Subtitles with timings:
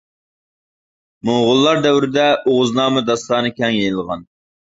[1.29, 4.27] موڭغۇللار دەۋرىدە ‹‹ئوغۇزنامە›› داستانى كەڭ يېيىلغان.